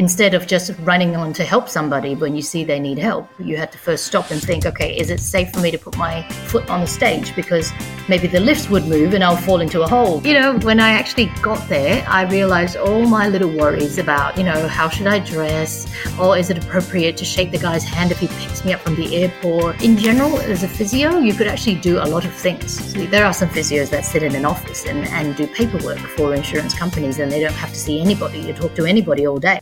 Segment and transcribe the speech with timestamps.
[0.00, 3.54] instead of just running on to help somebody when you see they need help, you
[3.58, 6.26] had to first stop and think, okay, is it safe for me to put my
[6.48, 7.36] foot on the stage?
[7.36, 7.70] Because
[8.08, 10.22] maybe the lifts would move and I'll fall into a hole.
[10.26, 14.42] You know, when I actually got there, I realized all my little worries about, you
[14.42, 15.86] know, how should I dress?
[16.18, 18.94] Or is it appropriate to shake the guy's hand if he picks me up from
[18.94, 19.82] the airport?
[19.84, 22.94] In general, as a physio, you could actually do a lot of things.
[22.94, 26.72] There are some physios that sit in an office and, and do paperwork for insurance
[26.72, 29.60] companies and they don't have to see anybody or talk to anybody all day.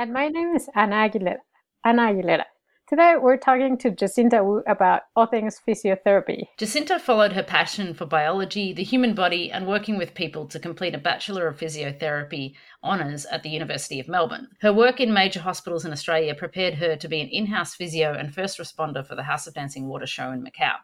[0.00, 1.40] And my name is Ana Aguilera.
[1.84, 2.44] Ana Aguilera.
[2.88, 6.44] Today we're talking to Jacinta Wu about all things physiotherapy.
[6.56, 10.94] Jacinta followed her passion for biology, the human body, and working with people to complete
[10.94, 14.48] a Bachelor of Physiotherapy honours at the University of Melbourne.
[14.62, 18.14] Her work in major hospitals in Australia prepared her to be an in house physio
[18.14, 20.76] and first responder for the House of Dancing Water Show in Macau.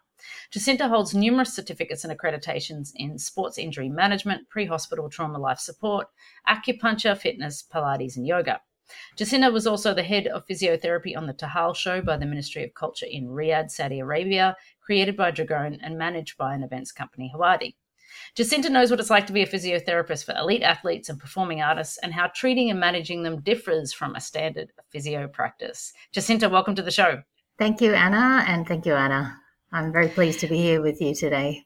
[0.50, 6.08] Jacinta holds numerous certificates and accreditations in sports injury management, pre hospital trauma life support,
[6.46, 8.60] acupuncture, fitness, Pilates, and yoga.
[9.16, 12.74] Jacinta was also the head of physiotherapy on the Terhal show by the Ministry of
[12.74, 17.74] Culture in Riyadh, Saudi Arabia, created by Dragone and managed by an events company, Hwadi.
[18.34, 21.98] Jacinta knows what it's like to be a physiotherapist for elite athletes and performing artists
[21.98, 25.92] and how treating and managing them differs from a standard physio practice.
[26.12, 27.22] Jacinta, welcome to the show.
[27.58, 29.36] Thank you, Anna, and thank you, Anna.
[29.72, 31.65] I'm very pleased to be here with you today.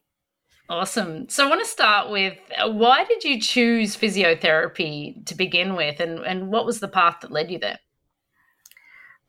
[0.71, 1.29] Awesome.
[1.29, 5.99] So I want to start with uh, why did you choose physiotherapy to begin with,
[5.99, 7.81] and, and what was the path that led you there?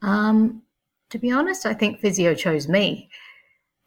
[0.04, 0.62] Um,
[1.10, 3.10] to be honest, I think physio chose me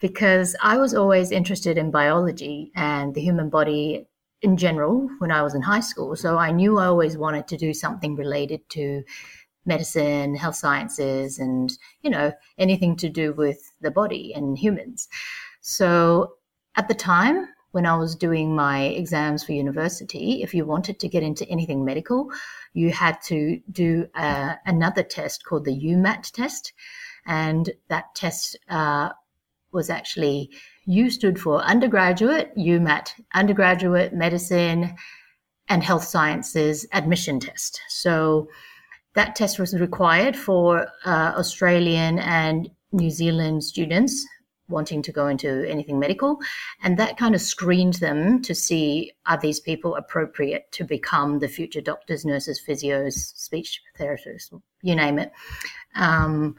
[0.00, 4.08] because I was always interested in biology and the human body
[4.42, 6.16] in general when I was in high school.
[6.16, 9.04] So I knew I always wanted to do something related to
[9.64, 15.06] medicine, health sciences, and you know anything to do with the body and humans.
[15.60, 16.32] So
[16.76, 21.08] at the time, when I was doing my exams for university, if you wanted to
[21.08, 22.30] get into anything medical,
[22.72, 26.72] you had to do uh, another test called the UMAT test.
[27.26, 29.08] And that test uh,
[29.72, 30.50] was actually
[30.86, 34.94] U stood for undergraduate, UMAT, undergraduate medicine
[35.68, 37.80] and health sciences admission test.
[37.88, 38.46] So
[39.14, 44.24] that test was required for uh, Australian and New Zealand students
[44.68, 46.38] wanting to go into anything medical.
[46.82, 51.48] And that kind of screened them to see are these people appropriate to become the
[51.48, 54.52] future doctors, nurses, physios, speech therapists,
[54.82, 55.32] you name it.
[55.94, 56.56] Um,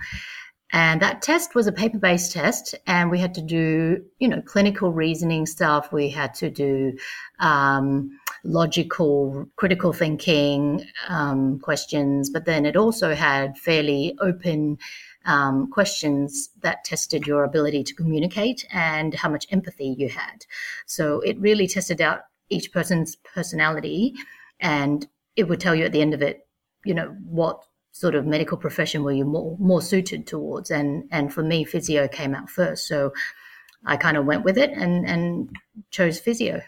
[0.72, 4.42] and that test was a paper based test, and we had to do, you know,
[4.42, 5.94] clinical reasoning stuff.
[5.94, 6.98] We had to do
[7.40, 14.78] um, logical, critical thinking um, questions, but then it also had fairly open
[15.26, 20.46] um, questions that tested your ability to communicate and how much empathy you had.
[20.86, 24.14] So it really tested out each person's personality,
[24.60, 26.48] and it would tell you at the end of it,
[26.86, 30.70] you know, what sort of medical profession were you more more suited towards.
[30.70, 33.14] And and for me, physio came out first, so
[33.86, 35.56] I kind of went with it and and
[35.90, 36.62] chose physio.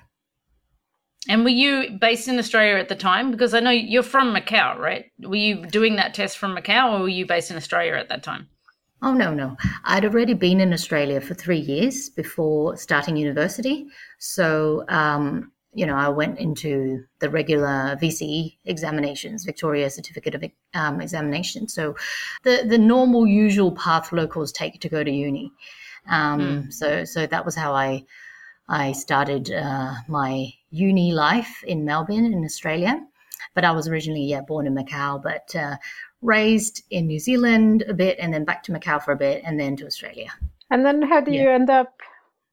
[1.29, 3.31] And were you based in Australia at the time?
[3.31, 5.05] Because I know you're from Macau, right?
[5.19, 8.23] Were you doing that test from Macau or were you based in Australia at that
[8.23, 8.47] time?
[9.01, 9.57] Oh, no, no.
[9.83, 13.87] I'd already been in Australia for three years before starting university.
[14.17, 20.43] So, um, you know, I went into the regular VCE examinations, Victoria Certificate of
[20.73, 21.67] um, Examination.
[21.67, 21.95] So,
[22.43, 25.51] the, the normal, usual path locals take to go to uni.
[26.09, 26.73] Um, mm.
[26.73, 28.05] So, so that was how I
[28.69, 33.00] I started uh, my uni life in Melbourne, in Australia.
[33.53, 35.78] But I was originally, yeah, born in Macau, but uh,
[36.22, 39.59] raised in New Zealand a bit, and then back to Macau for a bit, and
[39.59, 40.31] then to Australia.
[40.69, 41.44] And then how do yeah.
[41.44, 41.94] you end up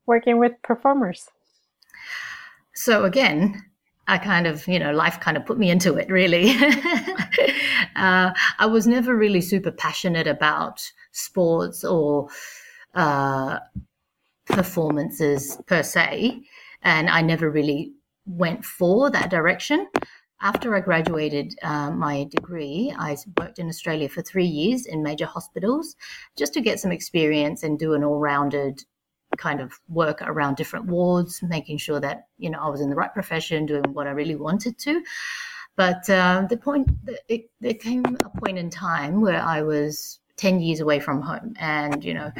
[0.07, 1.29] working with performers?
[2.75, 3.65] So again,
[4.07, 6.51] I kind of, you know, life kind of put me into it, really.
[7.97, 12.29] uh, I was never really super passionate about sports or
[12.95, 13.61] uh,
[14.47, 16.43] performances per se.
[16.83, 17.95] And I never really
[18.27, 19.89] went for that direction.
[20.41, 25.27] After I graduated uh, my degree, I worked in Australia for three years in major
[25.27, 25.97] hospitals
[26.37, 28.83] just to get some experience and do an all rounded
[29.39, 32.97] kind of work around different wards, making sure that, you know, I was in the
[32.97, 35.03] right profession, doing what I really wanted to.
[35.77, 36.89] But uh, the point,
[37.29, 41.55] it, there came a point in time where I was 10 years away from home
[41.59, 42.31] and, you know,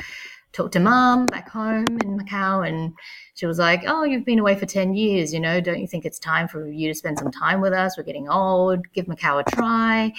[0.55, 2.95] talked to mom back home in Macau, and
[3.35, 5.35] she was like, "Oh, you've been away for ten years.
[5.35, 7.97] You know, don't you think it's time for you to spend some time with us?
[7.97, 8.81] We're getting old.
[8.93, 10.13] Give Macau a try."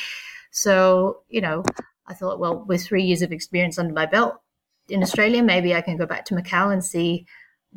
[0.52, 1.64] So, you know,
[2.08, 4.36] I thought, well, with three years of experience under my belt,
[4.90, 7.26] in Australia, maybe I can go back to Macau and see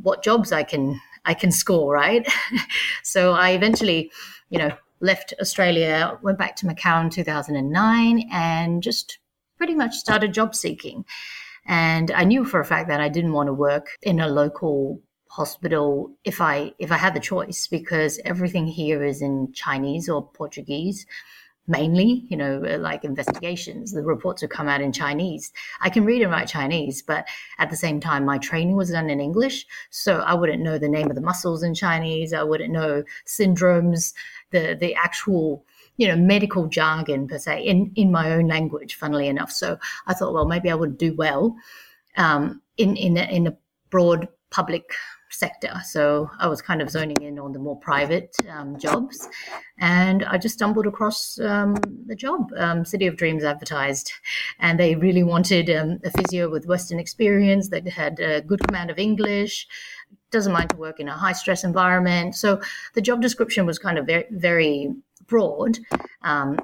[0.02, 2.26] what jobs I can I can score, right?
[3.02, 4.10] so I eventually,
[4.50, 4.70] you know,
[5.00, 9.18] left Australia, went back to Macau in 2009, and just
[9.56, 11.04] pretty much started job seeking.
[11.66, 15.00] And I knew for a fact that I didn't want to work in a local
[15.30, 20.26] hospital if I if I had the choice because everything here is in Chinese or
[20.26, 21.06] Portuguese
[21.68, 23.92] mainly, you know, uh, like investigations.
[23.92, 25.52] The reports would come out in Chinese.
[25.80, 27.28] I can read and write Chinese, but
[27.58, 29.66] at the same time, my training was done in English.
[29.90, 32.32] So I wouldn't know the name of the muscles in Chinese.
[32.32, 34.14] I wouldn't know syndromes,
[34.50, 35.64] the, the actual,
[35.98, 39.52] you know, medical jargon per se in, in my own language, funnily enough.
[39.52, 41.54] So I thought, well, maybe I would do well
[42.16, 43.56] um, in, in, a, in a
[43.90, 44.94] broad public
[45.30, 45.74] sector.
[45.84, 49.28] So I was kind of zoning in on the more private um, jobs.
[49.78, 52.50] And I just stumbled across um, the job.
[52.56, 54.12] Um, City of Dreams advertised,
[54.58, 58.90] and they really wanted um, a physio with Western experience that had a good command
[58.90, 59.66] of English.
[60.30, 62.34] Doesn't mind to work in a high stress environment.
[62.34, 62.60] So
[62.94, 64.94] the job description was kind of very, very
[65.28, 65.78] broad,
[66.22, 66.58] um,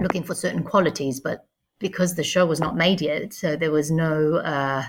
[0.00, 1.20] looking for certain qualities.
[1.20, 1.46] But
[1.78, 4.84] because the show was not made yet, so there was no uh,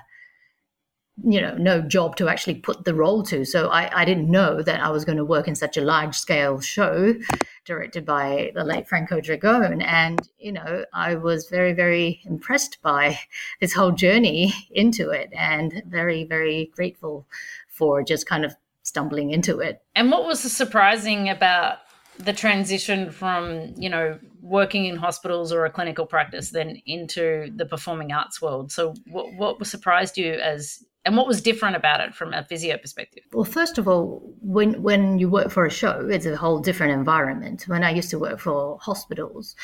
[1.22, 4.64] you know no job to actually put the role to so I, I didn't know
[4.64, 7.14] that i was going to work in such a large scale show
[7.66, 13.20] directed by the late franco dragone and you know i was very very impressed by
[13.62, 17.28] this whole journey into it and very very grateful
[17.68, 21.78] for just kind of stumbling into it and what was surprising about
[22.19, 27.65] the transition from you know working in hospitals or a clinical practice then into the
[27.65, 32.15] performing arts world so what, what surprised you as and what was different about it
[32.15, 33.24] from a physio perspective?
[33.33, 36.94] Well, first of all, when when you work for a show, it's a whole different
[36.94, 37.65] environment.
[37.68, 39.56] When I used to work for hospitals,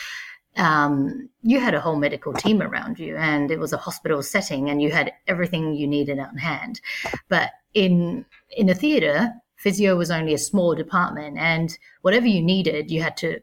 [0.58, 4.70] um, you had a whole medical team around you, and it was a hospital setting,
[4.70, 6.82] and you had everything you needed on hand.
[7.30, 12.90] But in in a theater, physio was only a small department, and whatever you needed,
[12.90, 13.40] you had to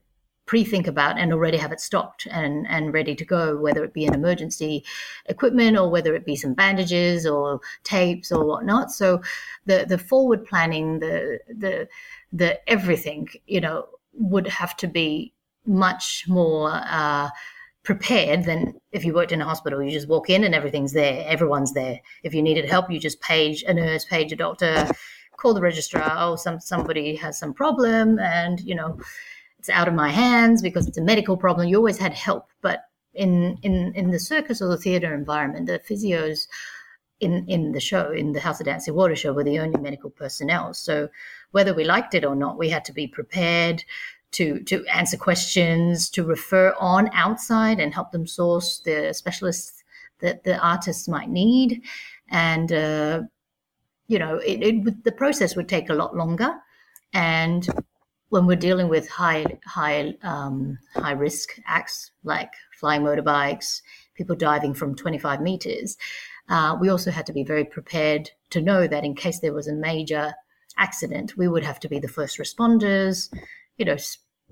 [0.46, 4.06] pre-think about and already have it stocked and, and ready to go, whether it be
[4.06, 4.84] an emergency
[5.26, 8.92] equipment or whether it be some bandages or tapes or whatnot.
[8.92, 9.20] So
[9.66, 11.88] the the forward planning, the the
[12.32, 15.32] the everything, you know, would have to be
[15.66, 17.28] much more uh,
[17.82, 19.82] prepared than if you worked in a hospital.
[19.82, 21.24] You just walk in and everything's there.
[21.26, 22.00] Everyone's there.
[22.22, 24.88] If you needed help, you just page a nurse, page a doctor,
[25.46, 26.12] call the registrar.
[26.18, 28.98] Oh, some somebody has some problem, and you know
[29.60, 31.68] it's out of my hands because it's a medical problem.
[31.68, 32.80] You always had help, but
[33.14, 36.48] in in in the circus or the theater environment, the physios
[37.20, 40.10] in in the show, in the House of Dancing Water show, were the only medical
[40.10, 40.74] personnel.
[40.74, 41.08] So
[41.52, 43.84] whether we liked it or not, we had to be prepared
[44.32, 49.84] to to answer questions, to refer on outside and help them source the specialists
[50.18, 51.82] that the artists might need,
[52.30, 53.22] and uh,
[54.08, 56.54] you know, it, it the process would take a lot longer,
[57.12, 57.68] and
[58.28, 63.82] when we're dealing with high high um, high risk acts like flying motorbikes,
[64.14, 65.96] people diving from 25 meters,
[66.48, 69.68] uh, we also had to be very prepared to know that in case there was
[69.68, 70.34] a major
[70.78, 73.32] accident, we would have to be the first responders,
[73.78, 73.96] you know,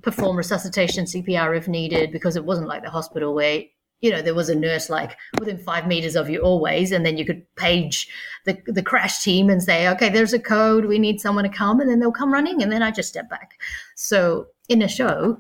[0.03, 3.63] perform resuscitation, CPR if needed, because it wasn't like the hospital where
[4.01, 7.17] you know, there was a nurse like within five meters of you always, and then
[7.17, 8.09] you could page
[8.45, 11.81] the the crash team and say, okay, there's a code, we need someone to come,
[11.81, 13.59] and then they'll come running, and then I just step back.
[13.95, 15.39] So in a show,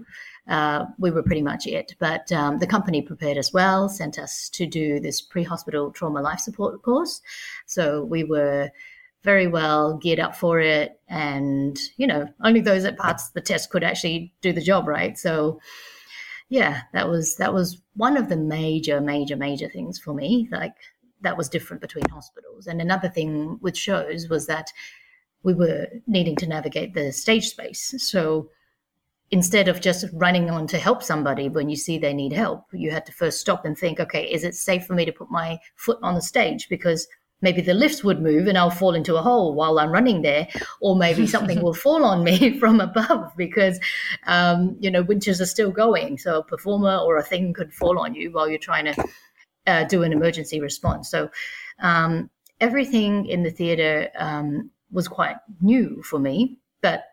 [0.49, 1.95] uh, we were pretty much it.
[1.99, 6.41] But um, the company prepared us well, sent us to do this pre-hospital trauma life
[6.41, 7.21] support course.
[7.67, 8.71] So we were
[9.23, 13.71] very well geared up for it, and you know, only those that passed the test
[13.71, 15.19] could actually do the job, right?
[15.19, 15.61] So
[16.49, 20.49] yeah, that was that was one of the major, major, major things for me.
[20.51, 20.75] Like
[21.23, 22.67] that was different between hospitals.
[22.67, 24.71] And another thing with shows was that
[25.43, 27.95] we were needing to navigate the stage space.
[27.99, 28.51] So
[29.31, 32.91] instead of just running on to help somebody when you see they need help, you
[32.91, 35.59] had to first stop and think, okay, is it safe for me to put my
[35.77, 36.69] foot on the stage?
[36.69, 37.09] Because
[37.41, 40.49] maybe the lifts would move and I'll fall into a hole while I'm running there,
[40.81, 43.79] or maybe something will fall on me from above because,
[44.27, 46.19] um, you know, winters are still going.
[46.19, 49.05] So a performer or a thing could fall on you while you're trying to
[49.67, 51.11] uh, do an emergency response.
[51.11, 51.31] So
[51.81, 57.05] um, everything in the theatre um, was quite new for me, but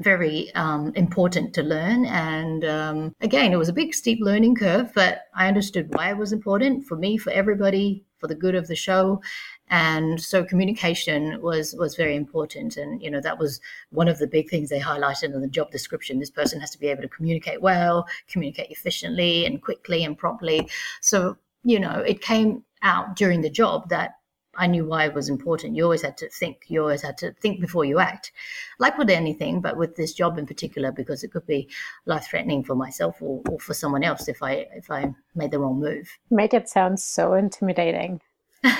[0.00, 2.06] very um, important to learn.
[2.06, 6.16] And um, again, it was a big, steep learning curve, but I understood why it
[6.16, 9.20] was important for me, for everybody, for the good of the show.
[9.68, 12.76] And so communication was was very important.
[12.76, 15.70] And you know, that was one of the big things they highlighted in the job
[15.70, 16.18] description.
[16.18, 20.68] This person has to be able to communicate well, communicate efficiently and quickly and properly.
[21.00, 24.19] So, you know, it came out during the job that
[24.56, 25.76] I knew why it was important.
[25.76, 26.64] You always had to think.
[26.68, 28.32] You always had to think before you act,
[28.78, 31.68] like with anything, but with this job in particular, because it could be
[32.06, 35.60] life threatening for myself or, or for someone else if I if I made the
[35.60, 36.08] wrong move.
[36.30, 38.20] Make it sound so intimidating.
[38.62, 38.74] well,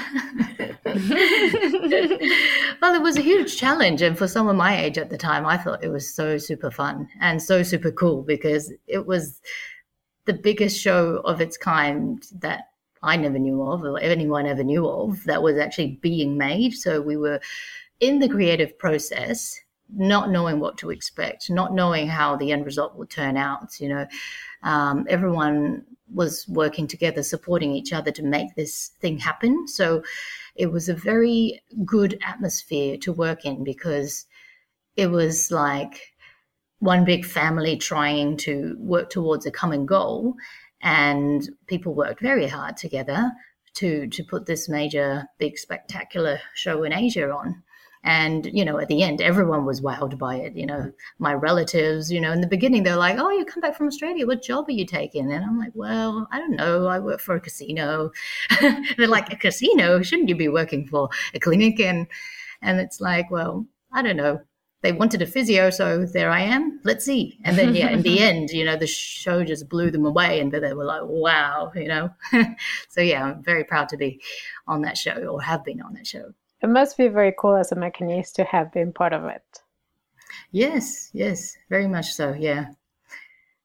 [2.94, 4.02] it was a huge challenge.
[4.02, 7.08] And for someone my age at the time, I thought it was so super fun
[7.20, 9.40] and so super cool because it was
[10.26, 12.69] the biggest show of its kind that
[13.02, 16.74] I never knew of or anyone ever knew of that was actually being made.
[16.74, 17.40] So we were
[18.00, 19.58] in the creative process,
[19.92, 23.80] not knowing what to expect, not knowing how the end result would turn out.
[23.80, 24.06] You know,
[24.62, 29.66] um, everyone was working together, supporting each other to make this thing happen.
[29.68, 30.02] So
[30.56, 34.26] it was a very good atmosphere to work in because
[34.96, 36.12] it was like
[36.80, 40.34] one big family trying to work towards a common goal.
[40.82, 43.30] And people worked very hard together
[43.74, 47.62] to, to put this major, big, spectacular show in Asia on.
[48.02, 50.56] And, you know, at the end, everyone was wowed by it.
[50.56, 53.76] You know, my relatives, you know, in the beginning, they're like, oh, you come back
[53.76, 54.26] from Australia.
[54.26, 55.30] What job are you taking?
[55.30, 56.86] And I'm like, well, I don't know.
[56.86, 58.10] I work for a casino.
[58.96, 60.00] they're like, a casino?
[60.00, 61.78] Shouldn't you be working for a clinic?
[61.78, 62.06] And,
[62.62, 64.40] and it's like, well, I don't know.
[64.82, 66.80] They wanted a physio, so there I am.
[66.84, 67.38] Let's see.
[67.44, 70.50] And then, yeah, in the end, you know, the show just blew them away, and
[70.50, 72.10] they were like, "Wow," you know.
[72.88, 74.20] so yeah, I'm very proud to be
[74.66, 76.32] on that show or have been on that show.
[76.62, 79.42] It must be very cool as a Macanese to have been part of it.
[80.50, 82.34] Yes, yes, very much so.
[82.38, 82.70] Yeah.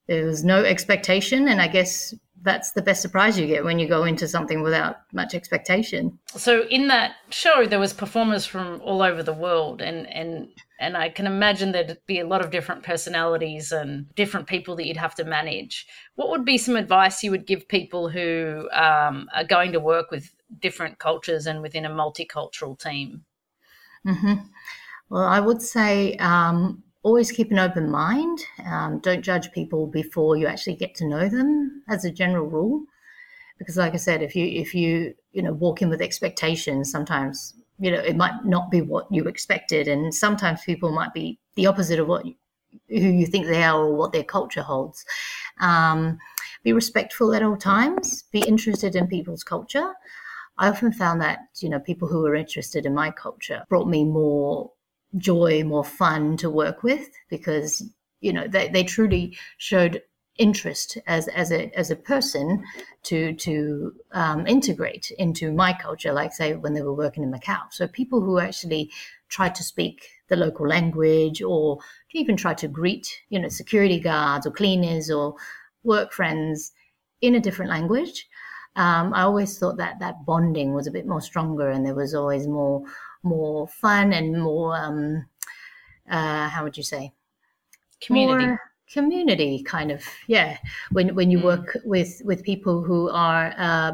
[0.08, 2.14] There was no expectation, and I guess
[2.46, 6.20] that's the best surprise you get when you go into something without much expectation.
[6.28, 10.98] So in that show there was performers from all over the world and and and
[10.98, 14.98] I can imagine there'd be a lot of different personalities and different people that you'd
[14.98, 15.88] have to manage.
[16.16, 20.12] What would be some advice you would give people who um, are going to work
[20.12, 23.24] with different cultures and within a multicultural team?
[24.06, 24.34] Mm-hmm.
[25.10, 28.40] Well, I would say um, always keep an open mind.
[28.66, 32.84] Um, don't judge people before you actually get to know them, as a general rule.
[33.58, 37.54] Because, like I said, if you if you you know walk in with expectations, sometimes
[37.80, 41.68] you know it might not be what you expected, and sometimes people might be the
[41.68, 42.36] opposite of what you,
[42.90, 45.06] who you think they are or what their culture holds.
[45.60, 46.18] Um,
[46.64, 48.24] be respectful at all times.
[48.32, 49.94] Be interested in people's culture.
[50.58, 54.04] I often found that, you know, people who were interested in my culture brought me
[54.04, 54.72] more
[55.18, 57.84] joy, more fun to work with because,
[58.22, 60.02] you know, they, they truly showed
[60.38, 62.64] interest as, as a as a person
[63.04, 67.62] to to um, integrate into my culture, like say when they were working in Macau.
[67.72, 68.92] So people who actually
[69.30, 71.80] tried to speak the local language or
[72.14, 75.36] even try to greet, you know, security guards or cleaners or
[75.84, 76.72] work friends
[77.22, 78.28] in a different language
[78.76, 82.14] um, I always thought that that bonding was a bit more stronger, and there was
[82.14, 82.84] always more
[83.24, 85.26] more fun and more um,
[86.10, 87.14] uh, how would you say
[88.02, 88.60] community more
[88.92, 90.58] community kind of yeah
[90.92, 91.44] when when you mm.
[91.44, 93.92] work with with people who are uh,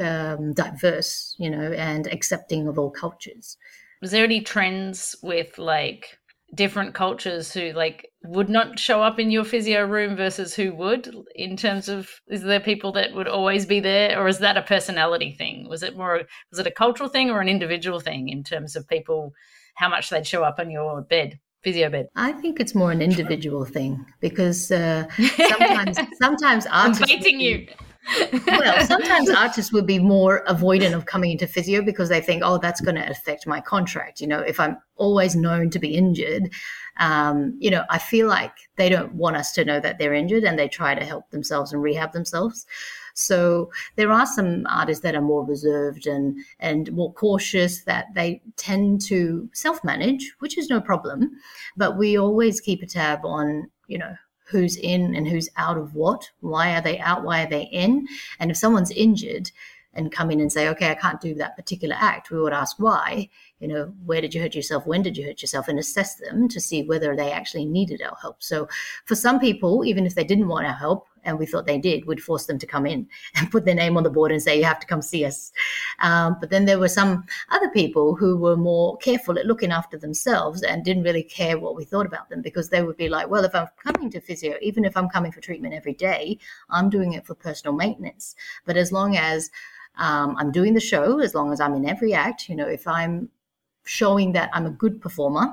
[0.00, 3.56] um, diverse you know and accepting of all cultures.
[4.02, 6.18] Was there any trends with like
[6.54, 11.12] different cultures who like would not show up in your physio room versus who would
[11.34, 14.62] in terms of is there people that would always be there or is that a
[14.62, 15.68] personality thing?
[15.68, 18.88] Was it more was it a cultural thing or an individual thing in terms of
[18.88, 19.32] people
[19.74, 23.02] how much they'd show up on your bed physio bed i think it's more an
[23.02, 25.04] individual thing because uh,
[25.48, 27.66] sometimes sometimes i'm baiting you
[28.46, 32.58] well, sometimes artists would be more avoidant of coming into physio because they think, oh,
[32.58, 34.20] that's going to affect my contract.
[34.20, 36.52] You know, if I'm always known to be injured,
[36.98, 40.44] um, you know, I feel like they don't want us to know that they're injured
[40.44, 42.64] and they try to help themselves and rehab themselves.
[43.16, 48.42] So there are some artists that are more reserved and and more cautious that they
[48.56, 51.30] tend to self manage, which is no problem.
[51.76, 54.14] But we always keep a tab on, you know,
[54.46, 56.30] who's in and who's out of what.
[56.40, 57.24] Why are they out?
[57.24, 58.06] Why are they in?
[58.38, 59.50] And if someone's injured
[59.94, 62.78] and come in and say, okay, I can't do that particular act, we would ask
[62.78, 63.30] why.
[63.60, 64.86] You know, where did you hurt yourself?
[64.86, 65.68] When did you hurt yourself?
[65.68, 68.42] And assess them to see whether they actually needed our help.
[68.42, 68.68] So
[69.06, 72.06] for some people, even if they didn't want our help, and we thought they did,
[72.06, 74.56] would force them to come in and put their name on the board and say,
[74.56, 75.52] you have to come see us.
[75.98, 79.98] Um, but then there were some other people who were more careful at looking after
[79.98, 83.28] themselves and didn't really care what we thought about them because they would be like,
[83.28, 86.38] well, if I'm coming to physio, even if I'm coming for treatment every day,
[86.70, 88.34] I'm doing it for personal maintenance.
[88.64, 89.50] But as long as
[89.98, 92.86] um, I'm doing the show, as long as I'm in every act, you know, if
[92.86, 93.28] I'm
[93.84, 95.52] showing that I'm a good performer,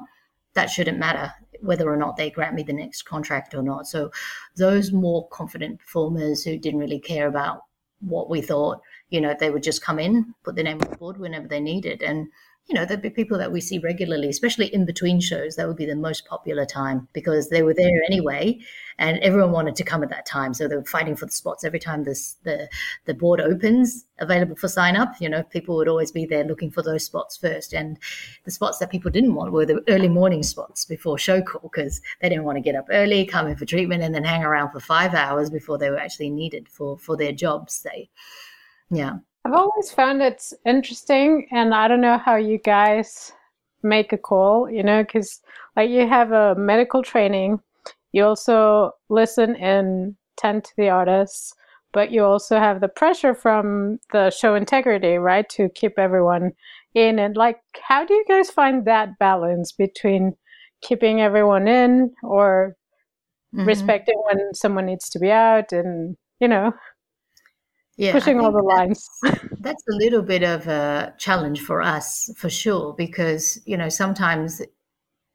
[0.54, 3.88] that shouldn't matter whether or not they grant me the next contract or not.
[3.88, 4.12] So
[4.56, 7.62] those more confident performers who didn't really care about
[8.02, 8.82] what we thought.
[9.10, 11.60] You know, they would just come in, put their name on the board whenever they
[11.60, 12.28] needed, and
[12.68, 15.58] you know, there'd be people that we see regularly, especially in between shows.
[15.58, 18.58] That would be the most popular time because they were there anyway,
[18.98, 20.54] and everyone wanted to come at that time.
[20.54, 22.70] So they were fighting for the spots every time this the
[23.04, 25.14] the board opens, available for sign up.
[25.20, 27.98] You know, people would always be there looking for those spots first, and
[28.46, 32.00] the spots that people didn't want were the early morning spots before show call because
[32.22, 34.72] they didn't want to get up early, come in for treatment, and then hang around
[34.72, 37.82] for five hours before they were actually needed for for their jobs.
[37.84, 38.10] They,
[38.90, 39.18] yeah.
[39.46, 43.34] I've always found it interesting, and I don't know how you guys
[43.82, 45.42] make a call, you know, because
[45.76, 47.60] like you have a medical training,
[48.14, 51.54] you also listen and tend to the artists,
[51.92, 56.54] but you also have the pressure from the show integrity, right, to keep everyone
[56.96, 57.20] in.
[57.20, 60.34] And like, how do you guys find that balance between
[60.82, 62.78] keeping everyone in or
[63.54, 63.68] mm-hmm.
[63.68, 66.72] respecting when someone needs to be out and, you know?
[67.98, 69.08] Yeah, pushing all the lines.
[69.60, 74.62] that's a little bit of a challenge for us, for sure, because you know sometimes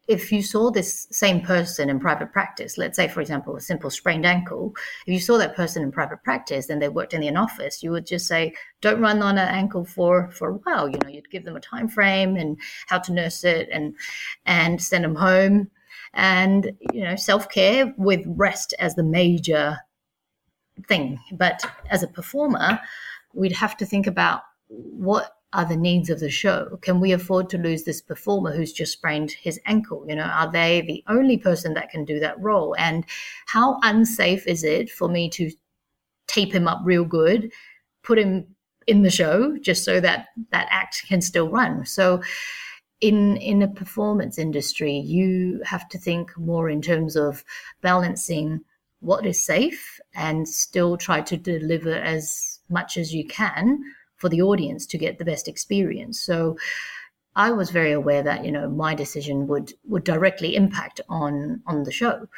[0.09, 3.91] if you saw this same person in private practice, let's say, for example, a simple
[3.91, 4.75] sprained ankle,
[5.07, 7.91] if you saw that person in private practice and they worked in the office, you
[7.91, 11.31] would just say, "Don't run on an ankle for for a while." You know, you'd
[11.31, 13.95] give them a time frame and how to nurse it, and
[14.47, 15.71] and send them home,
[16.15, 19.79] and you know, self care with rest as the major
[20.87, 21.19] thing.
[21.33, 22.79] But as a performer,
[23.35, 26.79] we'd have to think about what are the needs of the show?
[26.83, 30.05] Can we afford to lose this performer who's just sprained his ankle?
[30.07, 32.77] You know, are they the only person that can do that role?
[32.79, 33.05] And
[33.47, 35.51] how unsafe is it for me to
[36.27, 37.51] tape him up real good,
[38.03, 38.47] put him
[38.87, 41.87] in the show just so that that act can still run?
[41.87, 42.21] So
[43.01, 47.43] in in a performance industry, you have to think more in terms of
[47.81, 48.61] balancing
[49.01, 53.83] what is safe and still try to deliver as much as you can
[54.17, 56.21] for the audience to get the best experience.
[56.21, 56.57] So
[57.37, 61.85] I was very aware that you know my decision would would directly impact on on
[61.85, 62.29] the show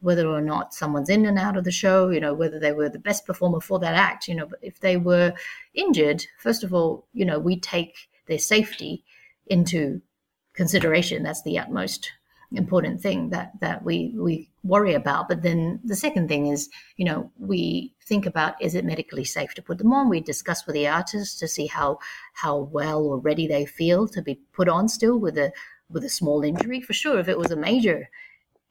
[0.00, 2.88] whether or not someone's in and out of the show, you know, whether they were
[2.88, 5.34] the best performer for that act, you know, if they were
[5.74, 9.04] injured, first of all, you know, we take their safety
[9.46, 10.00] into
[10.54, 11.22] consideration.
[11.22, 12.12] That's the utmost
[12.52, 15.28] important thing that that we we worry about.
[15.28, 19.54] But then the second thing is, you know, we think about is it medically safe
[19.54, 20.08] to put them on?
[20.08, 21.98] We discuss with the artists to see how
[22.34, 25.52] how well or ready they feel to be put on still with a
[25.88, 26.80] with a small injury.
[26.80, 28.08] For sure, if it was a major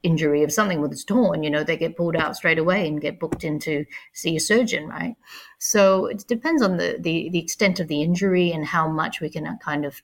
[0.02, 3.20] injury of something was torn, you know, they get pulled out straight away and get
[3.20, 5.15] booked in to see a surgeon, right?
[5.58, 9.30] So it depends on the the, the extent of the injury and how much we
[9.30, 10.02] can kind of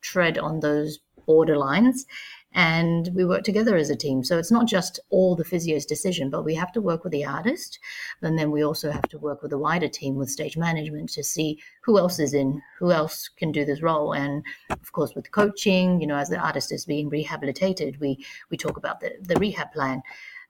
[0.00, 2.06] tread on those borderlines
[2.52, 4.24] and we work together as a team.
[4.24, 7.24] So it's not just all the physio's decision, but we have to work with the
[7.24, 7.78] artist,
[8.22, 11.22] and then we also have to work with the wider team with stage management to
[11.22, 15.30] see who else is in, who else can do this role, and of course with
[15.30, 16.00] coaching.
[16.00, 19.72] You know, as the artist is being rehabilitated, we we talk about the the rehab
[19.72, 20.02] plan.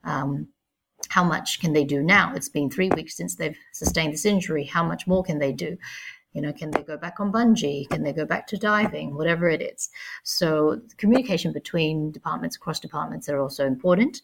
[0.05, 0.49] Um,
[1.09, 2.33] how much can they do now?
[2.35, 4.65] It's been three weeks since they've sustained this injury.
[4.65, 5.77] How much more can they do?
[6.33, 7.89] You know can they go back on bungee?
[7.89, 9.15] Can they go back to diving?
[9.17, 9.91] Whatever it is.
[10.23, 14.23] So communication between departments across departments are also important.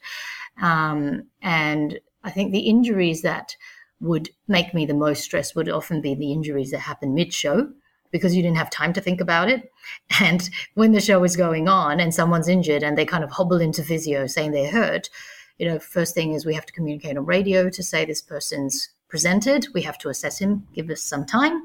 [0.61, 3.55] Um, and i think the injuries that
[4.01, 7.71] would make me the most stressed would often be the injuries that happen mid-show
[8.11, 9.71] because you didn't have time to think about it.
[10.21, 13.61] And when the show is going on and someone's injured and they kind of hobble
[13.61, 15.09] into physio saying they're hurt
[15.59, 18.91] you know first thing is we have to communicate on radio to say this person's
[19.09, 19.67] presented.
[19.75, 21.63] We have to assess him, give us some time.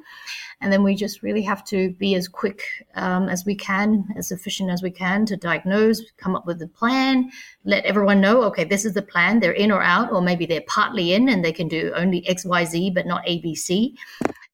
[0.61, 2.61] And then we just really have to be as quick
[2.93, 6.67] um, as we can, as efficient as we can to diagnose, come up with a
[6.67, 7.31] plan,
[7.63, 9.39] let everyone know, okay, this is the plan.
[9.39, 12.45] They're in or out, or maybe they're partly in and they can do only X,
[12.45, 13.97] Y, Z, but not A, B, C.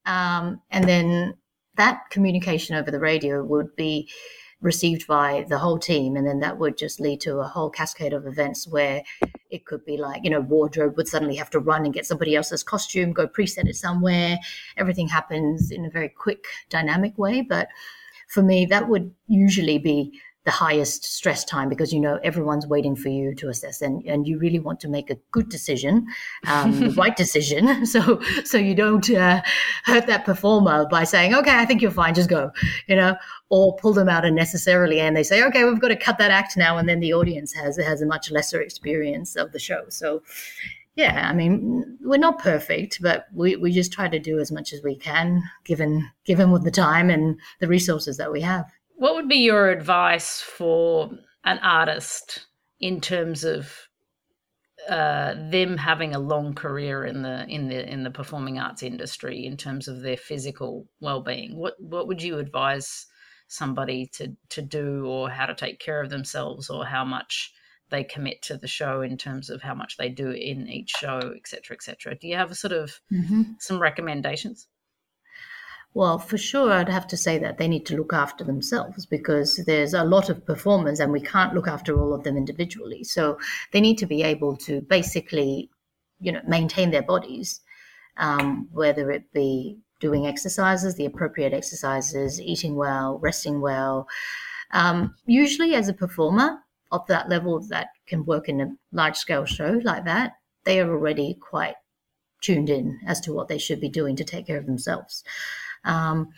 [0.06, 1.34] Um, and then
[1.76, 4.10] that communication over the radio would be
[4.62, 6.16] received by the whole team.
[6.16, 9.04] And then that would just lead to a whole cascade of events where
[9.50, 12.36] it could be like, you know, wardrobe would suddenly have to run and get somebody
[12.36, 14.38] else's costume, go preset it somewhere.
[14.76, 17.42] Everything happens in a very quick, dynamic way.
[17.42, 17.68] But
[18.28, 22.96] for me, that would usually be the highest stress time because you know everyone's waiting
[22.96, 26.08] for you to assess and, and you really want to make a good decision
[26.48, 27.86] um, the right decision.
[27.98, 29.42] So so you don't uh,
[29.84, 32.52] hurt that performer by saying okay i think you're fine just go
[32.88, 33.16] you know
[33.50, 36.56] or pull them out unnecessarily and they say okay we've got to cut that act
[36.56, 39.84] now and then the audience has has a much lesser experience of the show.
[39.90, 40.22] So
[40.96, 44.74] yeah i mean we're not perfect but we, we just try to do as much
[44.74, 48.66] as we can given given with the time and the resources that we have
[48.98, 51.12] what would be your advice for
[51.46, 52.48] an artist
[52.80, 53.72] in terms of
[54.90, 59.46] uh, them having a long career in the in the in the performing arts industry
[59.46, 61.56] in terms of their physical well-being?
[61.56, 63.06] What what would you advise
[63.48, 67.54] somebody to to do or how to take care of themselves or how much
[67.90, 71.34] they commit to the show in terms of how much they do in each show
[71.36, 73.44] etc etc do you have a sort of mm-hmm.
[73.60, 74.68] some recommendations
[75.98, 79.56] well, for sure, I'd have to say that they need to look after themselves because
[79.66, 83.04] there's a lot of performers and we can't look after all of them individually.
[83.04, 83.40] So
[83.72, 85.72] they need to be able to basically,
[86.20, 87.62] you know, maintain their bodies,
[88.18, 94.08] um, whether it be doing exercises, the appropriate exercises, eating well, resting well.
[94.74, 96.60] Um, usually, as a performer
[96.92, 100.34] of that level that can work in a large scale show like that,
[100.64, 101.78] they are already quite
[102.40, 105.24] tuned in as to what they should be doing to take care of themselves.
[105.88, 106.30] Um,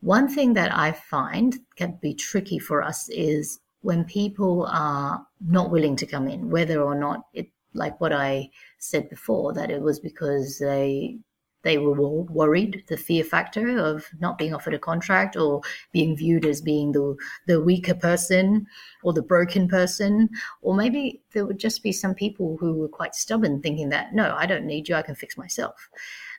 [0.00, 5.70] one thing that I find can be tricky for us is when people are not
[5.70, 9.80] willing to come in, whether or not it, like what I said before, that it
[9.80, 11.18] was because they
[11.62, 16.44] they were worried, the fear factor of not being offered a contract or being viewed
[16.44, 17.16] as being the
[17.48, 18.66] the weaker person
[19.02, 20.28] or the broken person,
[20.62, 24.34] or maybe there would just be some people who were quite stubborn, thinking that no,
[24.36, 25.88] I don't need you, I can fix myself.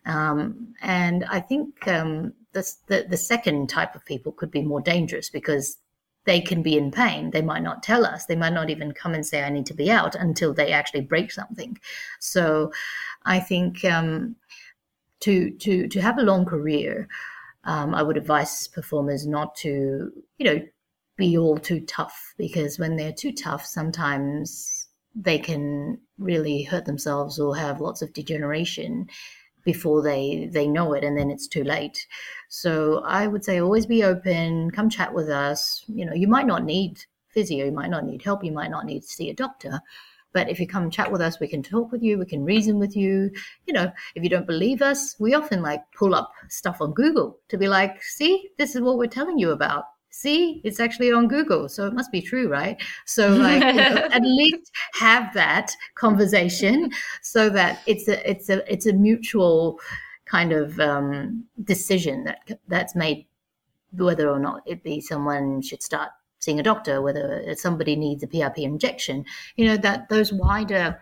[0.07, 4.81] Um, and I think um, the, the, the second type of people could be more
[4.81, 5.77] dangerous because
[6.25, 7.31] they can be in pain.
[7.31, 8.25] They might not tell us.
[8.25, 11.01] They might not even come and say, I need to be out until they actually
[11.01, 11.77] break something.
[12.19, 12.71] So
[13.25, 14.37] I think um,
[15.21, 17.07] to, to, to have a long career,
[17.65, 20.61] um, I would advise performers not to, you know,
[21.17, 27.39] be all too tough because when they're too tough, sometimes they can really hurt themselves
[27.39, 29.09] or have lots of degeneration
[29.67, 32.07] before they they know it and then it's too late.
[32.47, 35.83] So i would say always be open come chat with us.
[35.99, 36.93] You know you might not need
[37.33, 39.73] physio you might not need help you might not need to see a doctor
[40.31, 42.79] but if you come chat with us we can talk with you we can reason
[42.79, 43.29] with you.
[43.65, 47.37] You know if you don't believe us we often like pull up stuff on google
[47.49, 51.27] to be like see this is what we're telling you about see it's actually on
[51.27, 52.81] google so it must be true right?
[53.05, 56.91] So like you know, at least have that conversation
[57.21, 59.79] so that it's a it's a it's a mutual
[60.25, 63.25] kind of um, decision that that's made
[63.93, 68.27] whether or not it be someone should start seeing a doctor whether somebody needs a
[68.27, 69.25] prp injection.
[69.55, 71.01] You know that those wider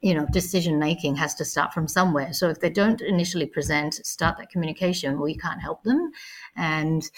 [0.00, 2.32] you know decision making has to start from somewhere.
[2.32, 6.12] So if they don't initially present start that communication we can't help them.
[6.56, 7.08] And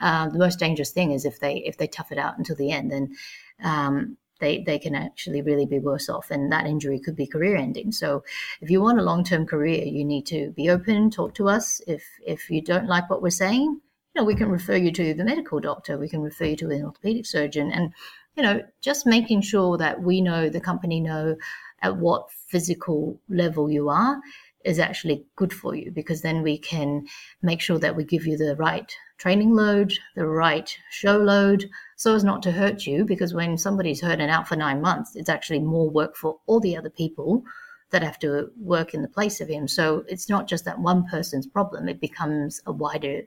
[0.00, 2.70] uh, the most dangerous thing is if they if they tough it out until the
[2.70, 3.16] end then
[3.62, 7.56] um, they they can actually really be worse off and that injury could be career
[7.56, 7.90] ending.
[7.90, 8.22] So
[8.60, 11.80] if you want a long-term career you need to be open talk to us.
[11.88, 13.80] If if you don't like what we're saying
[14.14, 15.98] you know we can refer you to the medical doctor.
[15.98, 17.72] We can refer you to an orthopedic surgeon.
[17.72, 17.92] And
[18.36, 21.36] you know just making sure that we know the company know
[21.82, 24.20] at what physical level you are
[24.64, 27.06] is actually good for you because then we can
[27.42, 32.14] make sure that we give you the right training load, the right show load, so
[32.14, 33.04] as not to hurt you.
[33.04, 36.60] Because when somebody's hurt and out for nine months, it's actually more work for all
[36.60, 37.42] the other people
[37.90, 39.66] that have to work in the place of him.
[39.66, 43.22] So it's not just that one person's problem, it becomes a wider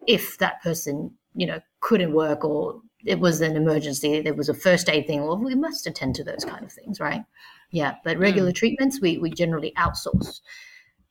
[0.07, 4.55] if that person, you know, couldn't work or it was an emergency, there was a
[4.55, 7.25] first aid thing, well, we must attend to those kind of things, right?
[7.71, 8.55] Yeah, but regular mm.
[8.55, 10.41] treatments we, we generally outsource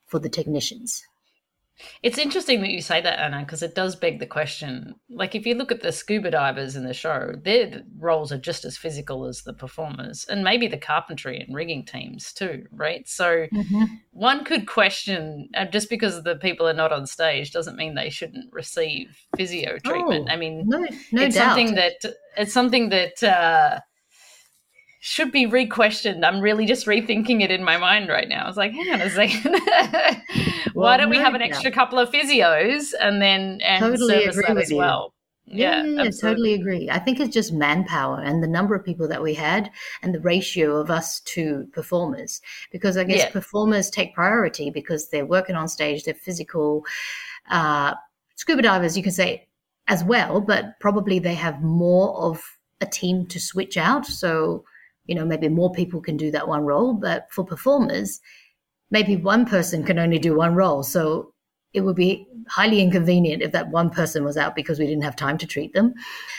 [0.06, 1.04] for the technicians.
[2.02, 4.94] It's interesting that you say that, Anna, because it does beg the question.
[5.08, 8.64] Like, if you look at the scuba divers in the show, their roles are just
[8.64, 13.08] as physical as the performers, and maybe the carpentry and rigging teams too, right?
[13.08, 13.84] So, mm-hmm.
[14.12, 18.10] one could question uh, just because the people are not on stage doesn't mean they
[18.10, 20.28] shouldn't receive physio treatment.
[20.28, 20.78] Oh, I mean, no,
[21.12, 21.56] no it's doubt.
[21.56, 22.04] something that
[22.36, 23.22] it's something that.
[23.22, 23.80] Uh,
[25.00, 26.24] should be re-questioned.
[26.24, 28.44] I'm really just rethinking it in my mind right now.
[28.44, 29.58] I was like, hang on a second.
[30.74, 34.58] Why don't we have an extra couple of physios and then and totally service that
[34.58, 35.14] as well?
[35.46, 36.90] Yeah, yeah, yeah totally agree.
[36.90, 39.70] I think it's just manpower and the number of people that we had
[40.02, 42.42] and the ratio of us to performers.
[42.70, 43.30] Because I guess yeah.
[43.30, 46.84] performers take priority because they're working on stage, they're physical.
[47.50, 47.94] Uh,
[48.36, 49.48] scuba divers, you can say
[49.88, 52.42] as well, but probably they have more of
[52.82, 54.06] a team to switch out.
[54.06, 54.64] So
[55.10, 56.94] you know, maybe more people can do that one role.
[56.94, 58.20] But for performers,
[58.92, 60.84] maybe one person can only do one role.
[60.84, 61.34] So
[61.72, 65.16] it would be highly inconvenient if that one person was out because we didn't have
[65.16, 65.94] time to treat them.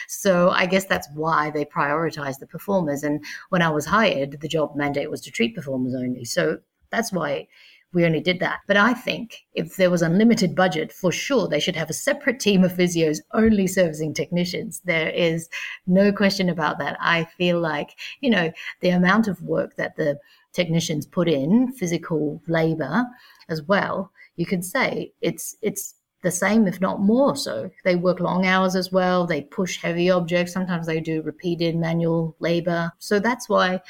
[0.08, 3.04] So I guess that's why they prioritize the performers.
[3.04, 6.24] And when I was hired, the job mandate was to treat performers only.
[6.24, 6.60] So
[6.92, 7.50] that's why
[7.94, 8.60] we only did that.
[8.68, 12.40] But I think if there was unlimited budget, for sure they should have a separate
[12.40, 14.82] team of physios only servicing technicians.
[14.86, 15.50] There is
[15.88, 16.98] no question about that.
[17.00, 18.52] I feel like, you know,
[18.82, 20.20] the amount of work that the
[20.54, 23.06] technicians put in, physical labor
[23.50, 27.72] as well, you could say it's it's the same, if not more so.
[27.84, 29.26] They work long hours as well.
[29.26, 30.54] They push heavy objects.
[30.54, 32.92] Sometimes they do repeated manual labor.
[33.00, 33.82] So that's why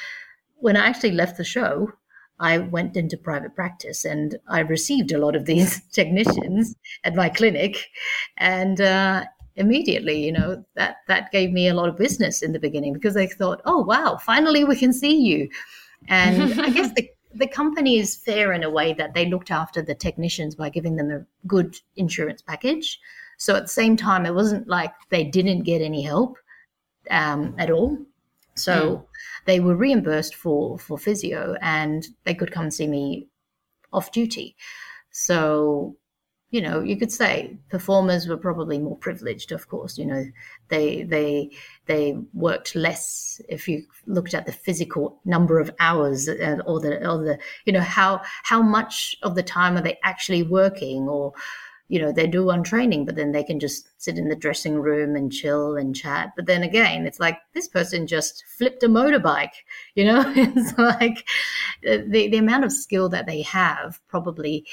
[0.55, 1.91] when I actually left the show,
[2.41, 7.29] I went into private practice and I received a lot of these technicians at my
[7.29, 7.89] clinic.
[8.37, 9.25] And uh,
[9.55, 13.13] immediately, you know, that, that gave me a lot of business in the beginning because
[13.13, 15.49] they thought, oh, wow, finally we can see you.
[16.07, 19.83] And I guess the, the company is fair in a way that they looked after
[19.83, 22.99] the technicians by giving them a good insurance package.
[23.37, 26.37] So at the same time, it wasn't like they didn't get any help
[27.11, 27.99] um, at all.
[28.63, 29.05] So mm.
[29.45, 33.27] they were reimbursed for for physio, and they could come and see me
[33.91, 34.55] off duty.
[35.11, 35.95] So
[36.51, 39.53] you know, you could say performers were probably more privileged.
[39.53, 40.25] Of course, you know,
[40.67, 41.49] they they
[41.85, 43.41] they worked less.
[43.47, 47.71] If you looked at the physical number of hours, and or the or the you
[47.71, 51.33] know how how much of the time are they actually working, or
[51.91, 54.75] you know, they do on training, but then they can just sit in the dressing
[54.75, 56.31] room and chill and chat.
[56.37, 59.51] But then again, it's like this person just flipped a motorbike,
[59.95, 60.23] you know?
[60.37, 61.27] it's like
[61.83, 64.65] the, the amount of skill that they have probably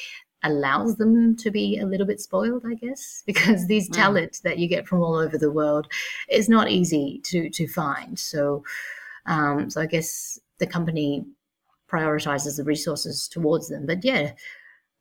[0.44, 3.94] allows them to be a little bit spoiled, I guess, because these mm.
[3.94, 5.88] talents that you get from all over the world
[6.28, 8.16] is not easy to to find.
[8.16, 8.62] So,
[9.26, 11.24] um, so I guess the company
[11.90, 13.86] prioritizes the resources towards them.
[13.86, 14.34] But yeah,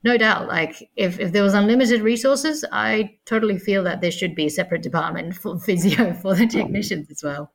[0.07, 4.33] no doubt like if, if there was unlimited resources i totally feel that there should
[4.33, 7.51] be a separate department for physio for the technicians as well.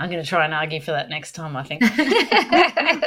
[0.00, 1.82] I'm going to try and argue for that next time i think.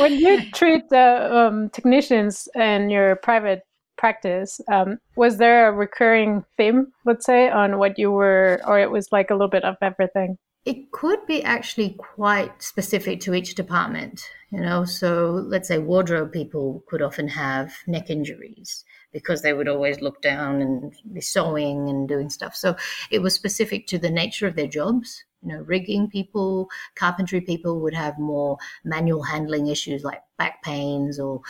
[0.00, 3.60] When you treat the um, technicians in your private
[3.96, 8.90] practice um, was there a recurring theme let's say on what you were or it
[8.90, 13.54] was like a little bit of everything it could be actually quite specific to each
[13.54, 14.84] department, you know.
[14.84, 20.20] So let's say wardrobe people could often have neck injuries because they would always look
[20.22, 22.54] down and be sewing and doing stuff.
[22.54, 22.76] So
[23.10, 25.24] it was specific to the nature of their jobs.
[25.42, 31.18] You know, rigging people, carpentry people would have more manual handling issues like back pains
[31.18, 31.40] or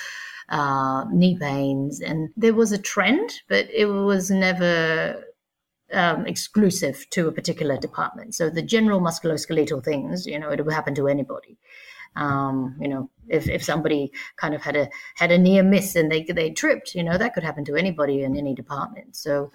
[0.48, 2.00] uh, knee pains.
[2.00, 5.24] And there was a trend, but it was never
[5.92, 8.34] um, exclusive to a particular department.
[8.34, 11.58] So the general musculoskeletal things, you know, it would happen to anybody.
[12.16, 16.10] Um, you know, if, if somebody kind of had a had a near miss and
[16.10, 19.16] they they tripped, you know, that could happen to anybody in any department.
[19.16, 19.52] So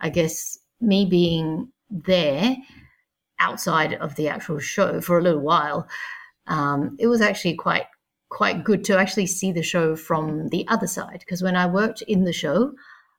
[0.00, 2.56] I guess me being there
[3.40, 5.88] outside of the actual show for a little while,
[6.46, 7.86] um, it was actually quite
[8.28, 11.18] quite good to actually see the show from the other side.
[11.20, 12.74] Because when I worked in the show,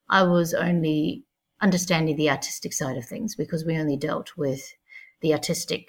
[0.10, 1.26] I was only
[1.62, 4.74] understanding the artistic side of things because we only dealt with
[5.22, 5.88] the artistic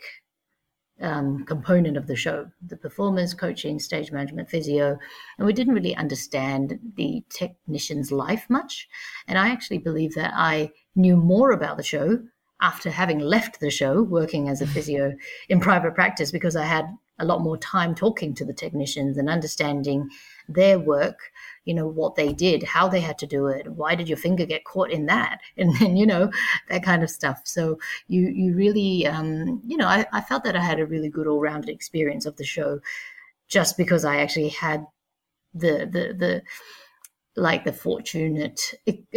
[1.01, 4.99] um, component of the show the performance, coaching, stage management, physio.
[5.39, 8.89] And we didn't really understand the technician's life much.
[9.27, 12.23] And I actually believe that I knew more about the show
[12.61, 15.15] after having left the show, working as a physio
[15.49, 16.87] in private practice, because I had
[17.21, 20.09] a lot more time talking to the technicians and understanding
[20.49, 21.31] their work
[21.65, 24.45] you know what they did how they had to do it why did your finger
[24.45, 26.31] get caught in that and then you know
[26.69, 27.79] that kind of stuff so
[28.09, 31.27] you you really um, you know I, I felt that i had a really good
[31.27, 32.81] all-rounded experience of the show
[33.49, 34.87] just because i actually had
[35.55, 36.43] the the the
[37.37, 38.61] like the fortunate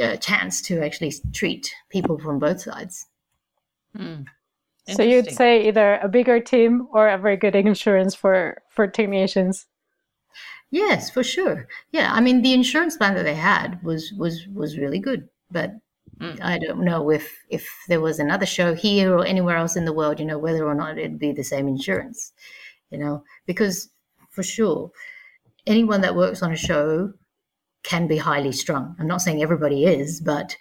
[0.02, 3.08] uh, chance to actually treat people from both sides
[3.98, 4.26] mm.
[4.88, 9.66] So you'd say either a bigger team or a very good insurance for for technicians.
[10.72, 11.68] Yes, for sure.
[11.92, 15.72] Yeah, I mean the insurance plan that they had was was was really good, but
[16.20, 16.42] mm.
[16.42, 19.94] I don't know if if there was another show here or anywhere else in the
[19.94, 22.34] world, you know, whether or not it'd be the same insurance,
[22.90, 23.90] you know, because
[24.32, 24.92] for sure,
[25.66, 27.14] anyone that works on a show
[27.84, 28.96] can be highly strung.
[29.00, 30.58] I'm not saying everybody is, but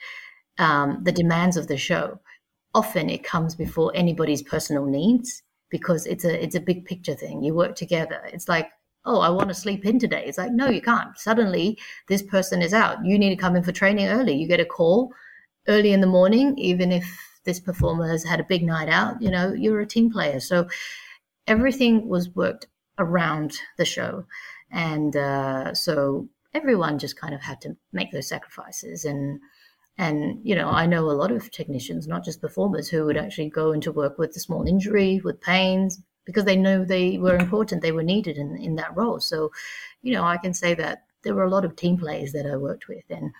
[0.58, 2.20] um, the demands of the show
[2.74, 7.42] often it comes before anybody's personal needs because it's a it's a big picture thing.
[7.42, 8.20] You work together.
[8.32, 8.70] It's like,
[9.04, 10.24] oh, I want to sleep in today.
[10.26, 11.18] It's like, no, you can't.
[11.18, 13.04] Suddenly, this person is out.
[13.04, 14.34] You need to come in for training early.
[14.34, 15.12] You get a call
[15.68, 17.04] early in the morning, even if
[17.44, 19.20] this performer has had a big night out.
[19.20, 20.68] You know, you're a team player, so
[21.46, 22.66] everything was worked
[22.98, 24.26] around the show,
[24.70, 29.40] and uh, so everyone just kind of had to make those sacrifices and
[29.98, 33.50] and, you know, I know a lot of technicians, not just performers, who would actually
[33.50, 37.82] go into work with a small injury, with pains, because they know they were important,
[37.82, 39.20] they were needed in, in that role.
[39.20, 39.50] So,
[40.02, 42.56] you know, I can say that there were a lot of team players that I
[42.56, 43.04] worked with.
[43.10, 43.32] And,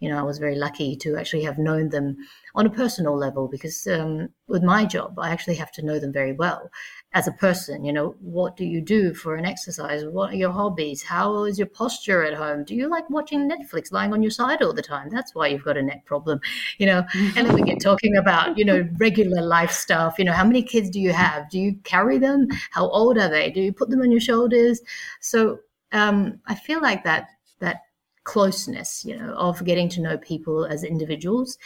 [0.00, 2.16] you know, I was very lucky to actually have known them
[2.54, 6.12] on a personal level because um, with my job, I actually have to know them
[6.12, 6.70] very well
[7.14, 7.84] as a person.
[7.84, 10.04] You know, what do you do for an exercise?
[10.04, 11.02] What are your hobbies?
[11.02, 12.64] How is your posture at home?
[12.64, 15.08] Do you like watching Netflix lying on your side all the time?
[15.10, 16.40] That's why you've got a neck problem,
[16.78, 17.04] you know.
[17.36, 20.16] And then we get talking about, you know, regular life stuff.
[20.18, 21.50] You know, how many kids do you have?
[21.50, 22.46] Do you carry them?
[22.70, 23.50] How old are they?
[23.50, 24.80] Do you put them on your shoulders?
[25.20, 25.58] So
[25.90, 27.30] um, I feel like that
[27.60, 27.82] that
[28.28, 31.56] closeness, you know, of getting to know people as individuals,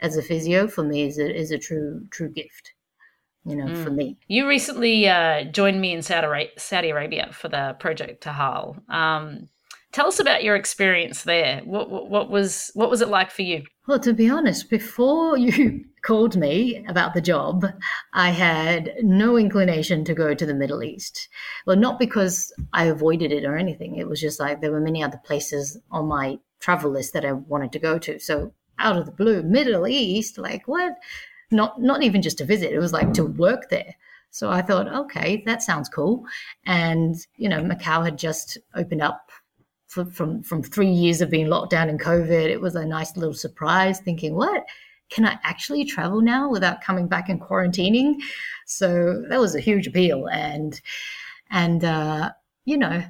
[0.00, 2.72] as a physio, for me is a, is a true true gift.
[3.44, 3.84] You know, mm.
[3.84, 4.16] for me.
[4.26, 8.76] You recently uh, joined me in Saudi, Saudi Arabia for the project Terhal.
[8.88, 9.48] Um,
[9.92, 11.60] tell us about your experience there.
[11.64, 13.62] What, what, what was what was it like for you?
[13.86, 17.66] Well, to be honest, before you called me about the job,
[18.12, 21.28] I had no inclination to go to the Middle East.
[21.66, 23.96] Well, not because I avoided it or anything.
[23.96, 27.32] It was just like there were many other places on my travel list that I
[27.32, 28.20] wanted to go to.
[28.20, 30.94] So out of the blue, Middle East, like what?
[31.50, 32.72] Not not even just to visit.
[32.72, 33.94] It was like to work there.
[34.30, 36.24] So I thought, okay, that sounds cool.
[36.64, 39.30] And you know, Macau had just opened up
[39.88, 42.50] from from three years of being locked down in COVID.
[42.50, 44.00] It was a nice little surprise.
[44.00, 44.64] Thinking, what?
[45.10, 48.16] Can I actually travel now without coming back and quarantining?
[48.66, 50.80] So that was a huge appeal, and
[51.50, 52.32] and uh,
[52.64, 53.02] you know,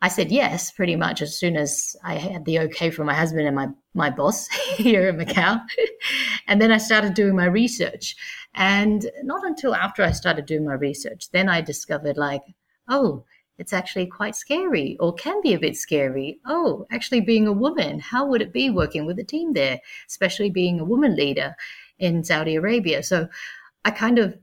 [0.00, 3.46] I said yes pretty much as soon as I had the okay from my husband
[3.46, 5.60] and my my boss here in Macau.
[6.46, 8.16] and then I started doing my research.
[8.54, 12.42] And not until after I started doing my research, then I discovered like,
[12.88, 13.24] oh,
[13.58, 16.38] it's actually quite scary or can be a bit scary.
[16.46, 20.50] Oh, actually, being a woman, how would it be working with a team there, especially
[20.50, 21.56] being a woman leader
[21.98, 23.02] in Saudi Arabia?
[23.02, 23.28] So
[23.84, 24.38] I kind of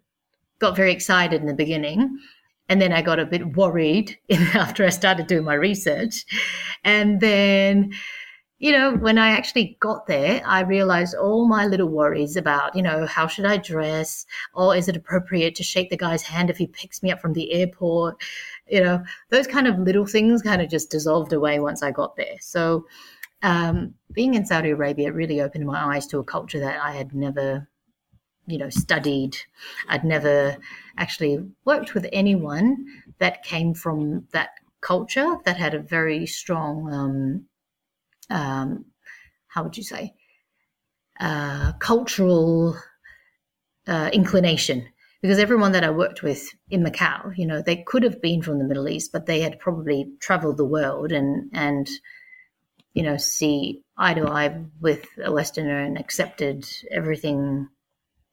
[0.59, 2.19] got very excited in the beginning.
[2.67, 4.17] And then I got a bit worried
[4.53, 6.25] after I started doing my research.
[6.83, 7.93] And then
[8.57, 12.81] you know, when I actually got there, I realized all my little worries about, you
[12.81, 14.25] know, how should I dress?
[14.53, 17.33] Or is it appropriate to shake the guy's hand if he picks me up from
[17.33, 18.15] the airport?
[18.67, 22.15] You know, those kind of little things kind of just dissolved away once I got
[22.15, 22.37] there.
[22.41, 22.87] So,
[23.43, 27.13] um, being in Saudi Arabia really opened my eyes to a culture that I had
[27.13, 27.67] never,
[28.47, 29.37] you know, studied.
[29.89, 30.57] I'd never
[30.97, 32.85] actually worked with anyone
[33.19, 34.51] that came from that
[34.81, 37.45] culture that had a very strong, um,
[38.29, 38.85] um,
[39.47, 40.15] how would you say,
[41.19, 42.75] uh, cultural
[43.87, 44.87] uh, inclination.
[45.25, 48.59] Because everyone that I worked with in Macau, you know, they could have been from
[48.59, 51.89] the Middle East, but they had probably traveled the world and and
[52.93, 57.69] you know see eye to eye with a Westerner and accepted everything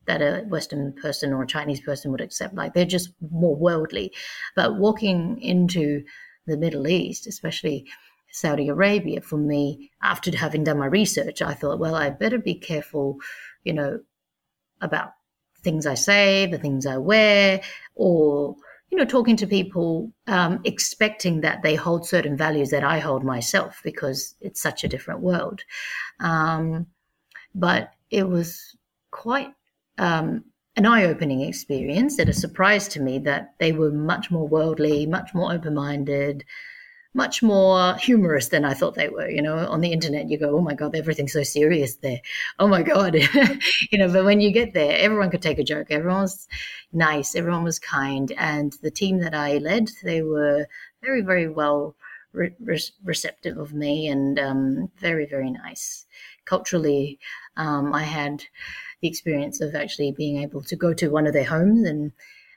[0.05, 2.55] that a Western person or a Chinese person would accept.
[2.55, 4.13] Like they're just more worldly.
[4.55, 6.05] But walking into
[6.47, 7.87] the Middle East, especially
[8.33, 12.55] Saudi Arabia, for me, after having done my research, I thought, well, I better be
[12.55, 13.17] careful,
[13.65, 14.01] you know,
[14.83, 15.13] about
[15.63, 17.61] things I say, the things I wear,
[17.95, 18.57] or
[18.91, 23.25] you know, talking to people, um, expecting that they hold certain values that I hold
[23.25, 25.63] myself because it's such a different world.
[26.21, 26.87] Um,
[27.55, 28.77] but it was
[29.11, 29.55] quite
[29.97, 30.45] um,
[30.77, 35.07] an eye opening experience and a surprise to me that they were much more worldly,
[35.07, 36.45] much more open minded,
[37.15, 39.29] much more humorous than I thought they were.
[39.29, 42.21] You know, on the internet, you go, oh my God, everything's so serious there.
[42.59, 43.15] Oh my God.
[43.91, 45.89] you know, but when you get there, everyone could take a joke.
[45.91, 46.49] Everyone was
[46.93, 47.35] nice.
[47.35, 48.33] Everyone was kind.
[48.39, 50.67] And the team that I led, they were
[51.03, 51.97] very, very well
[52.33, 52.55] re-
[53.05, 56.07] receptive of me and um, very, very nice.
[56.45, 57.19] Culturally,
[57.57, 58.45] um, I had
[59.01, 62.13] the experience of actually being able to go to one of their homes and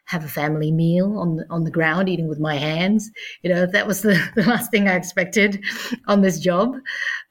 [0.06, 3.10] have a family meal on the, on the ground, eating with my hands.
[3.42, 5.62] You know, that was the, the last thing I expected
[6.06, 6.76] on this job.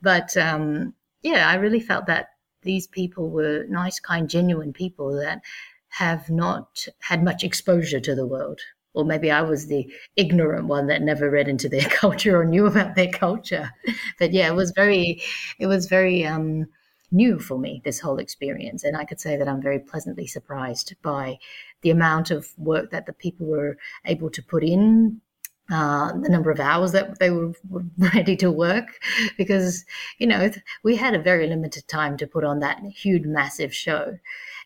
[0.01, 2.30] But um, yeah, I really felt that
[2.61, 5.41] these people were nice, kind, genuine people that
[5.89, 8.59] have not had much exposure to the world.
[8.93, 12.65] Or maybe I was the ignorant one that never read into their culture or knew
[12.65, 13.71] about their culture.
[14.19, 15.21] But yeah, it was very,
[15.59, 16.67] it was very um,
[17.11, 18.84] new for me, this whole experience.
[18.84, 21.38] And I could say that I'm very pleasantly surprised by
[21.86, 25.21] the amount of work that the people were able to put in
[25.71, 27.53] uh, the number of hours that they were,
[27.97, 28.88] ready to work
[29.38, 29.86] because
[30.17, 30.49] you know
[30.83, 34.17] we had a very limited time to put on that huge massive show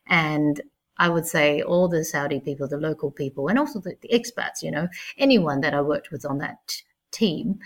[0.07, 0.61] and
[0.97, 4.61] i would say all the saudi people the local people and also the, the expats
[4.61, 7.59] you know anyone that i worked with on that team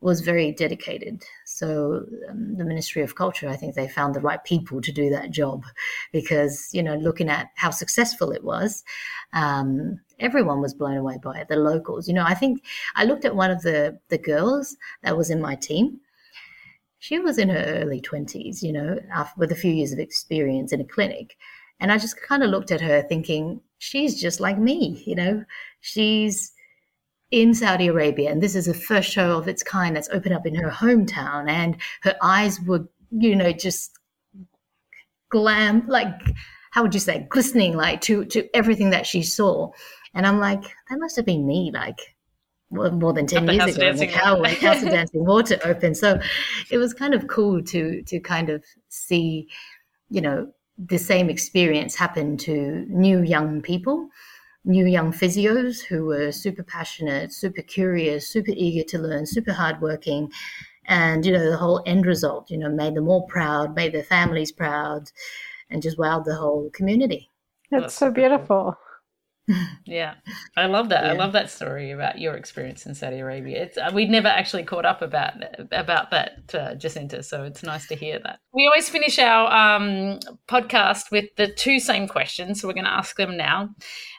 [0.00, 1.24] was very dedicated.
[1.58, 5.10] So um, the Ministry of Culture, I think they found the right people to do
[5.10, 5.64] that job,
[6.12, 8.84] because you know, looking at how successful it was,
[9.32, 11.48] um, everyone was blown away by it.
[11.48, 15.16] The locals, you know, I think I looked at one of the the girls that
[15.16, 16.00] was in my team.
[17.00, 18.98] She was in her early twenties, you know,
[19.36, 21.36] with a few years of experience in a clinic,
[21.80, 25.44] and I just kind of looked at her thinking, she's just like me, you know,
[25.80, 26.52] she's
[27.30, 30.46] in Saudi Arabia, and this is the first show of its kind that's opened up
[30.46, 33.98] in her hometown, and her eyes were, you know, just
[35.30, 36.14] glam, like
[36.70, 39.70] how would you say, glistening, like to to everything that she saw,
[40.14, 41.98] and I'm like, that must have been me, like
[42.70, 45.96] more than 10 years ago when Cow House of Dancing Water opened.
[45.96, 46.20] So
[46.70, 49.48] it was kind of cool to to kind of see,
[50.10, 54.08] you know, the same experience happen to new young people
[54.64, 60.30] new young physios who were super passionate, super curious, super eager to learn, super hardworking.
[60.86, 64.02] And, you know, the whole end result, you know, made them all proud, made their
[64.02, 65.10] families proud,
[65.70, 67.30] and just wowed the whole community.
[67.70, 68.74] That's so beautiful.
[69.84, 70.14] Yeah,
[70.56, 71.04] I love that.
[71.04, 71.12] Yeah.
[71.12, 73.62] I love that story about your experience in Saudi Arabia.
[73.62, 75.34] It's uh, we'd never actually caught up about
[75.72, 77.22] about that, uh, Jacinta.
[77.22, 78.40] So it's nice to hear that.
[78.52, 82.92] We always finish our um, podcast with the two same questions, so we're going to
[82.92, 83.70] ask them now.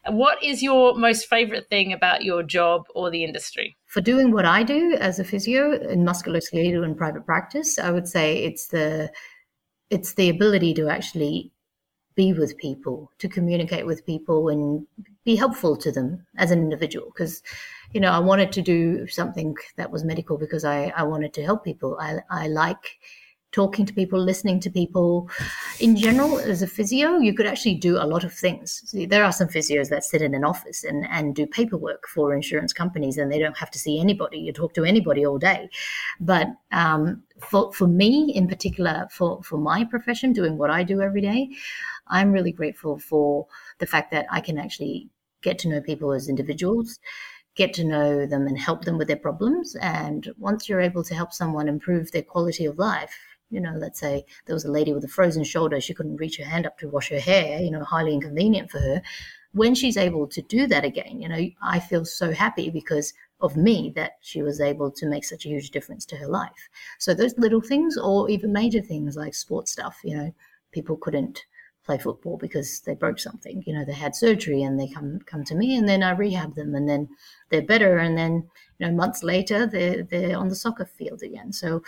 [0.08, 3.78] What is your most favorite thing about your job or the industry?
[3.86, 8.08] For doing what I do as a physio in musculoskeletal and private practice, I would
[8.08, 9.12] say it's the
[9.90, 11.52] it's the ability to actually
[12.20, 14.86] be with people, to communicate with people and
[15.24, 17.08] be helpful to them as an individual.
[17.14, 17.42] Because,
[17.94, 21.46] you know, I wanted to do something that was medical because I, I wanted to
[21.46, 21.98] help people.
[21.98, 23.00] I, I like
[23.52, 25.30] talking to people, listening to people.
[25.80, 28.84] In general, as a physio, you could actually do a lot of things.
[28.86, 32.34] See, there are some physios that sit in an office and, and do paperwork for
[32.34, 34.38] insurance companies and they don't have to see anybody.
[34.40, 35.70] You talk to anybody all day.
[36.20, 41.02] But um, for, for me in particular, for, for my profession, doing what I do
[41.02, 41.50] every day,
[42.10, 43.48] I'm really grateful for
[43.80, 45.10] the fact that I can actually
[45.42, 47.00] get to know people as individuals
[47.56, 49.76] get to know them and help them with their problems.
[49.82, 53.14] And once you're able to help someone improve their quality of life,
[53.50, 56.38] you know, let's say there was a lady with a frozen shoulder, she couldn't reach
[56.38, 59.02] her hand up to wash her hair, you know, highly inconvenient for her.
[59.52, 63.58] When she's able to do that again, you know, I feel so happy because of
[63.58, 66.70] me that she was able to make such a huge difference to her life.
[67.00, 70.34] So those little things, or even major things like sports stuff, you know,
[70.72, 71.44] people couldn't
[71.90, 73.64] play football because they broke something.
[73.66, 76.54] You know, they had surgery and they come come to me, and then I rehab
[76.54, 77.10] them, and then
[77.50, 81.52] they're better, and then you know months later they're they're on the soccer field again.
[81.52, 81.82] So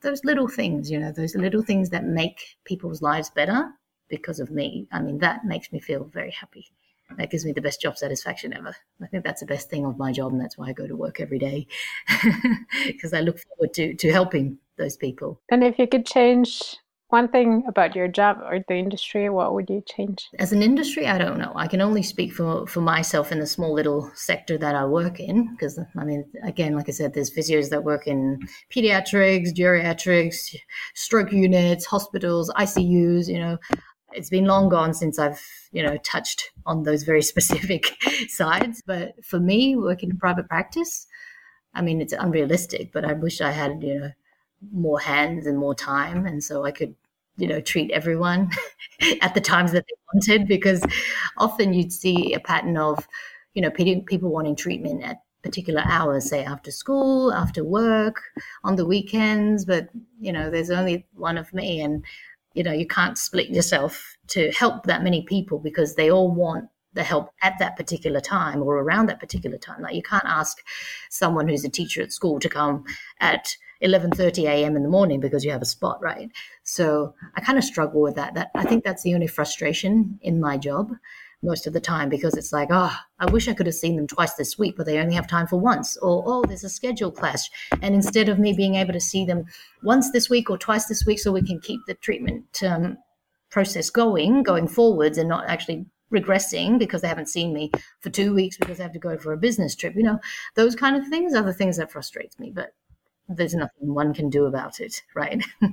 [0.00, 3.70] those little things, you know, those little things that make people's lives better
[4.08, 4.88] because of me.
[4.92, 6.66] I mean, that makes me feel very happy.
[7.18, 8.74] That gives me the best job satisfaction ever.
[9.02, 10.96] I think that's the best thing of my job, and that's why I go to
[10.96, 11.66] work every day
[12.86, 15.42] because I look forward to to helping those people.
[15.50, 16.78] And if you could change
[17.14, 20.28] one thing about your job or the industry, what would you change?
[20.40, 21.52] As an industry, I don't know.
[21.54, 25.20] I can only speak for, for myself in the small little sector that I work
[25.20, 25.36] in.
[25.52, 28.40] Because, I mean, again, like I said, there's physios that work in
[28.74, 30.56] pediatrics, geriatrics,
[30.94, 33.58] stroke units, hospitals, ICUs, you know.
[34.12, 35.40] it's been long gone since I've,
[35.70, 37.92] you know, touched on those very specific
[38.26, 38.82] sides.
[38.84, 41.06] But for me, working in private practice,
[41.74, 44.10] I mean, it's unrealistic, but I wish I had, you know,
[44.72, 46.26] more hands and more time.
[46.26, 46.94] And so I could,
[47.36, 48.50] you know, treat everyone
[49.22, 50.82] at the times that they wanted, because
[51.36, 53.06] often you'd see a pattern of,
[53.54, 58.22] you know, people wanting treatment at particular hours, say after school, after work,
[58.64, 59.64] on the weekends.
[59.64, 61.80] But, you know, there's only one of me.
[61.80, 62.04] And,
[62.54, 66.68] you know, you can't split yourself to help that many people because they all want
[66.94, 69.82] the help at that particular time or around that particular time.
[69.82, 70.58] Like you can't ask
[71.10, 72.84] someone who's a teacher at school to come
[73.20, 74.76] at 11:30 a.m.
[74.76, 76.30] in the morning because you have a spot, right?
[76.62, 78.34] So I kind of struggle with that.
[78.34, 80.92] That I think that's the only frustration in my job
[81.44, 84.06] most of the time because it's like, oh, I wish I could have seen them
[84.06, 85.96] twice this week, but they only have time for once.
[85.98, 87.50] Or, oh, there's a schedule clash.
[87.82, 89.44] And instead of me being able to see them
[89.82, 92.96] once this week or twice this week so we can keep the treatment um,
[93.50, 97.70] process going, going forwards and not actually regressing because they haven't seen me
[98.00, 99.94] for two weeks because they have to go for a business trip.
[99.96, 100.18] You know,
[100.54, 102.72] those kind of things are the things that frustrates me, but
[103.28, 105.44] there's nothing one can do about it, right?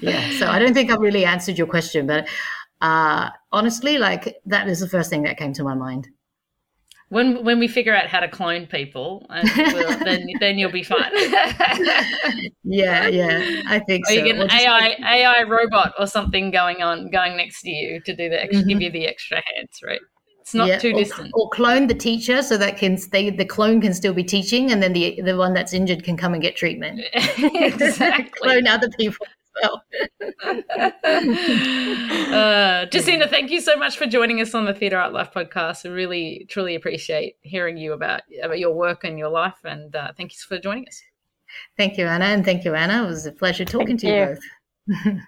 [0.00, 0.30] yeah.
[0.38, 2.28] So I don't think I've really answered your question, but
[2.80, 6.08] uh, honestly, like that is the first thing that came to my mind
[7.10, 11.10] when when we figure out how to clone people, we'll, then then you'll be fine.
[12.62, 14.14] yeah, yeah, I think or so.
[14.14, 18.14] You get an AI AI robot or something going on going next to you to
[18.14, 18.68] do the extra, mm-hmm.
[18.68, 20.00] give you the extra hands, right?
[20.50, 21.30] It's not yeah, too or, distant.
[21.32, 23.30] Or clone the teacher so that can stay.
[23.30, 26.34] The clone can still be teaching, and then the the one that's injured can come
[26.34, 27.02] and get treatment.
[27.14, 28.30] exactly.
[28.42, 29.26] clone other people
[29.62, 29.84] well.
[32.32, 35.86] uh, Jacinta, thank you so much for joining us on the TheatreArtLife podcast.
[35.86, 39.58] I really, truly appreciate hearing you about, about your work and your life.
[39.64, 41.00] And uh, thank you for joining us.
[41.76, 42.24] Thank you, Anna.
[42.24, 43.04] And thank you, Anna.
[43.04, 44.36] It was a pleasure talking thank to you, you
[45.04, 45.20] both.